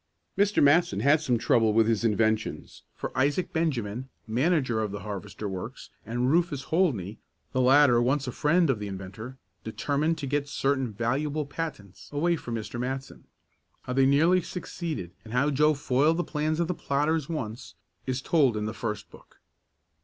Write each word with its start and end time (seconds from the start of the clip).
Mr. 0.35 0.63
Matson 0.63 1.01
had 1.01 1.21
some 1.21 1.37
trouble 1.37 1.73
with 1.73 1.85
his 1.85 2.03
inventions, 2.03 2.81
for 2.95 3.15
Isaac 3.15 3.53
Benjamin, 3.53 4.09
manager 4.25 4.81
of 4.81 4.91
the 4.91 5.01
harvester 5.01 5.47
works, 5.47 5.91
and 6.07 6.31
Rufus 6.31 6.63
Holdney, 6.71 7.19
the 7.51 7.61
latter 7.61 8.01
once 8.01 8.25
a 8.27 8.31
friend 8.31 8.71
of 8.71 8.79
the 8.79 8.87
inventor, 8.87 9.37
determined 9.63 10.17
to 10.17 10.25
get 10.25 10.47
certain 10.47 10.91
valuable 10.91 11.45
patents 11.45 12.09
away 12.11 12.35
from 12.35 12.55
Mr. 12.55 12.79
Matson. 12.79 13.25
How 13.83 13.93
they 13.93 14.07
nearly 14.07 14.41
succeeded, 14.41 15.11
and 15.23 15.33
how 15.33 15.51
Joe 15.51 15.75
foiled 15.75 16.17
the 16.17 16.23
plans 16.23 16.59
of 16.59 16.67
the 16.67 16.73
plotters 16.73 17.29
once, 17.29 17.75
is 18.07 18.23
told 18.23 18.57
in 18.57 18.65
the 18.65 18.73
first 18.73 19.11
book. 19.11 19.39